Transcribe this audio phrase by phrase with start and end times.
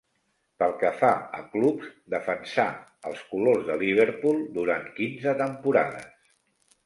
[0.61, 2.65] Pel que fa a clubs, defensà
[3.11, 6.33] els colors de Liverpool durant quinze temporades.